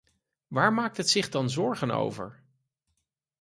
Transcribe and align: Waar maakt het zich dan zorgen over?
Waar 0.47 0.73
maakt 0.73 0.97
het 0.97 1.09
zich 1.09 1.29
dan 1.29 1.49
zorgen 1.49 1.91
over? 1.91 2.43